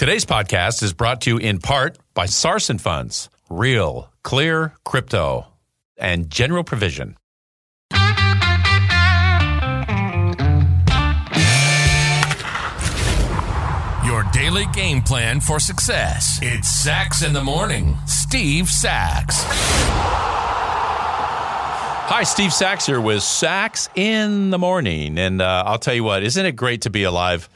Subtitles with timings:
[0.00, 5.46] Today's podcast is brought to you in part by Sarson Funds, Real, Clear, Crypto,
[5.98, 7.18] and General Provision.
[14.06, 16.38] Your daily game plan for success.
[16.40, 17.98] It's Sax in the Morning.
[18.06, 19.44] Steve Sax.
[22.08, 25.18] Hi, Steve Sax here with Sax in the Morning.
[25.18, 27.50] And uh, I'll tell you what, isn't it great to be alive?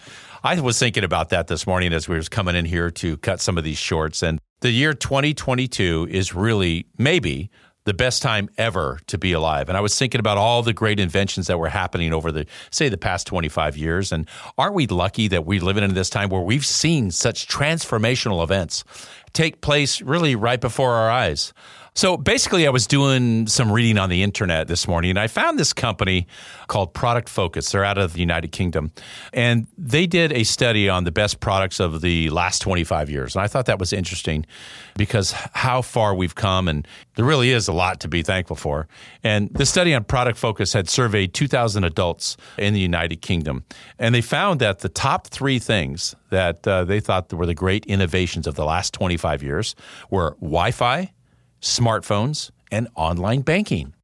[0.47, 3.41] I was thinking about that this morning as we were coming in here to cut
[3.41, 4.23] some of these shorts.
[4.23, 7.51] And the year 2022 is really maybe
[7.85, 9.71] the best time ever to be alive.
[9.71, 12.91] And I was thinking about all the great inventions that were happening over the, say,
[12.91, 14.13] the past 25 years.
[14.13, 14.29] And
[14.59, 18.85] aren't we lucky that we live in this time where we've seen such transformational events
[19.33, 21.55] take place really right before our eyes?
[21.97, 25.61] So basically, I was doing some reading on the internet this morning, and I found
[25.61, 26.27] this company
[26.67, 27.71] called Product Focus.
[27.71, 28.91] They're out of the United Kingdom,
[29.33, 33.37] and they did a study on the best products of the last 25 years.
[33.37, 34.45] And I thought that was interesting
[34.97, 38.89] because how far we've come, and there really is a lot to be thankful for.
[39.23, 43.65] And the study on Product Focus had surveyed 2,000 adults in the United Kingdom,
[44.01, 47.87] and they found that the top three things that uh, they thought were the great
[47.87, 49.77] innovations of the last 25 years
[50.11, 51.14] were Wi Fi
[51.65, 53.95] smartphones, and online banking.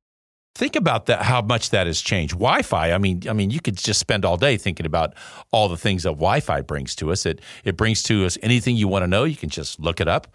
[0.54, 2.32] Think about that how much that has changed.
[2.34, 5.14] Wi-Fi, I mean, I mean you could just spend all day thinking about
[5.52, 7.24] all the things that Wi-Fi brings to us.
[7.24, 10.08] It it brings to us anything you want to know, you can just look it
[10.08, 10.26] up.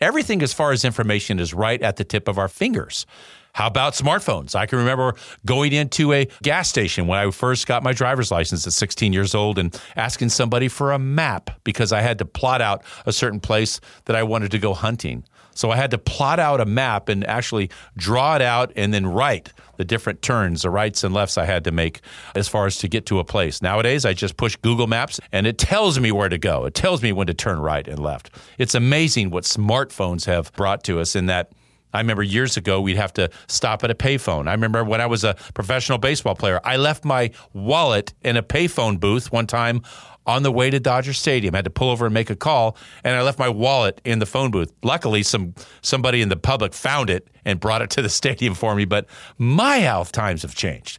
[0.00, 3.06] Everything as far as information is right at the tip of our fingers.
[3.54, 4.56] How about smartphones?
[4.56, 5.14] I can remember
[5.46, 9.32] going into a gas station when I first got my driver's license at 16 years
[9.32, 13.38] old and asking somebody for a map because I had to plot out a certain
[13.38, 15.22] place that I wanted to go hunting.
[15.54, 19.06] So I had to plot out a map and actually draw it out and then
[19.06, 22.00] write the different turns, the rights and lefts I had to make
[22.34, 23.62] as far as to get to a place.
[23.62, 26.64] Nowadays, I just push Google Maps and it tells me where to go.
[26.64, 28.30] It tells me when to turn right and left.
[28.58, 31.52] It's amazing what smartphones have brought to us in that
[31.94, 34.48] I remember years ago we'd have to stop at a payphone.
[34.48, 38.42] I remember when I was a professional baseball player, I left my wallet in a
[38.42, 39.82] payphone booth one time
[40.26, 41.54] on the way to Dodger Stadium.
[41.54, 44.18] I had to pull over and make a call, and I left my wallet in
[44.18, 44.72] the phone booth.
[44.82, 48.74] Luckily, some somebody in the public found it and brought it to the stadium for
[48.74, 48.84] me.
[48.84, 49.06] But
[49.38, 50.98] my health times have changed.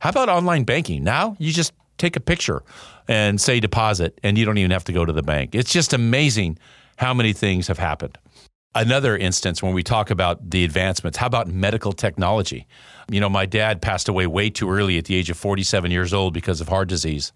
[0.00, 1.02] How about online banking?
[1.02, 2.62] Now you just take a picture
[3.08, 5.54] and say deposit, and you don't even have to go to the bank.
[5.54, 6.58] It's just amazing
[6.96, 8.18] how many things have happened.
[8.76, 12.66] Another instance when we talk about the advancements, how about medical technology?
[13.08, 16.12] You know, my dad passed away way too early at the age of 47 years
[16.12, 17.32] old because of heart disease.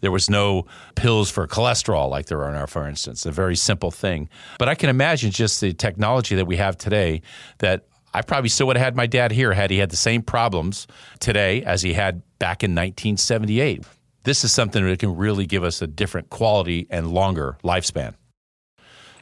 [0.00, 3.90] There was no pills for cholesterol like there are now, for instance, a very simple
[3.90, 4.30] thing.
[4.58, 7.20] But I can imagine just the technology that we have today
[7.58, 10.22] that I probably still would have had my dad here had he had the same
[10.22, 10.86] problems
[11.20, 13.84] today as he had back in 1978.
[14.22, 18.14] This is something that can really give us a different quality and longer lifespan.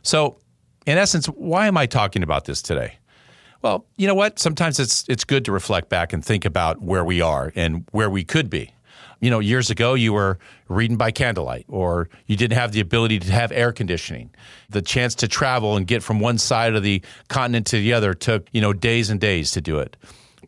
[0.03, 0.39] So,
[0.87, 2.99] in essence, why am I talking about this today?
[3.63, 4.39] Well, you know what?
[4.39, 8.09] Sometimes it's it's good to reflect back and think about where we are and where
[8.09, 8.73] we could be
[9.21, 10.39] you know, years ago you were
[10.69, 14.31] reading by candlelight or you didn't have the ability to have air conditioning.
[14.69, 18.15] The chance to travel and get from one side of the continent to the other
[18.15, 19.97] took, you know, days and days to do it.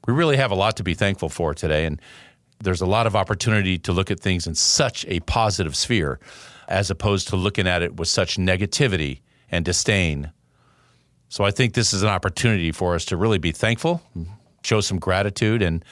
[0.06, 2.00] We really have a lot to be thankful for today and
[2.60, 6.18] there's a lot of opportunity to look at things in such a positive sphere
[6.66, 9.20] as opposed to looking at it with such negativity
[9.50, 10.32] and disdain.
[11.28, 14.02] So I think this is an opportunity for us to really be thankful,
[14.62, 15.84] show some gratitude and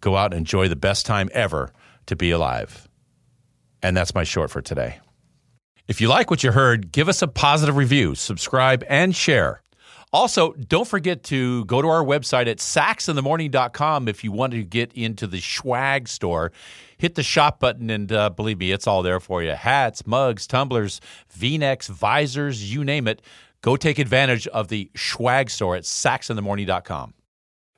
[0.00, 1.72] go out and enjoy the best time ever
[2.06, 2.88] to be alive.
[3.82, 4.98] And that's my short for today.
[5.88, 9.62] If you like what you heard, give us a positive review, subscribe, and share.
[10.16, 14.90] Also, don't forget to go to our website at saxinthemorning.com if you want to get
[14.94, 16.52] into the swag store.
[16.96, 20.46] Hit the shop button, and uh, believe me, it's all there for you hats, mugs,
[20.46, 23.20] tumblers, v necks, visors, you name it.
[23.60, 27.12] Go take advantage of the swag store at saxinthemorning.com.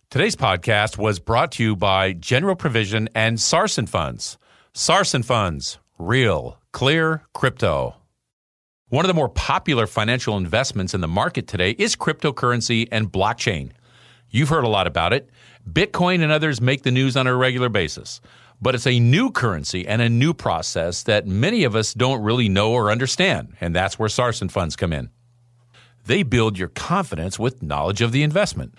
[0.08, 4.38] Today's podcast was brought to you by General Provision and Sarson Funds.
[4.72, 7.97] Sarson Funds, real, clear crypto.
[8.90, 13.72] One of the more popular financial investments in the market today is cryptocurrency and blockchain.
[14.30, 15.28] You've heard a lot about it.
[15.70, 18.22] Bitcoin and others make the news on a regular basis.
[18.62, 22.48] But it's a new currency and a new process that many of us don't really
[22.48, 25.10] know or understand, and that's where Sarson Funds come in.
[26.06, 28.74] They build your confidence with knowledge of the investment.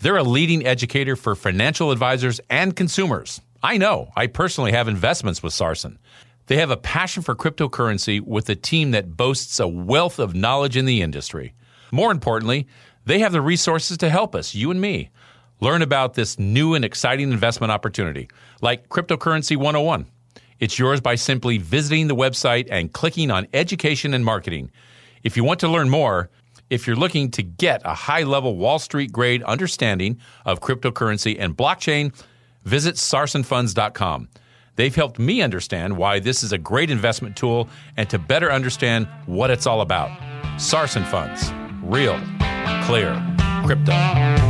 [0.00, 3.40] They're a leading educator for financial advisors and consumers.
[3.62, 4.12] I know.
[4.14, 5.98] I personally have investments with Sarson.
[6.46, 10.76] They have a passion for cryptocurrency with a team that boasts a wealth of knowledge
[10.76, 11.54] in the industry.
[11.90, 12.66] More importantly,
[13.04, 15.10] they have the resources to help us, you and me,
[15.60, 18.28] learn about this new and exciting investment opportunity,
[18.60, 20.06] like Cryptocurrency 101.
[20.60, 24.70] It's yours by simply visiting the website and clicking on Education and Marketing.
[25.22, 26.30] If you want to learn more,
[26.70, 31.56] if you're looking to get a high level Wall Street grade understanding of cryptocurrency and
[31.56, 32.14] blockchain,
[32.64, 34.28] visit sarsonfunds.com.
[34.76, 39.08] They've helped me understand why this is a great investment tool and to better understand
[39.26, 40.10] what it's all about.
[40.60, 41.50] Sarson Funds,
[41.82, 42.20] real,
[42.84, 43.20] clear,
[43.64, 44.45] crypto.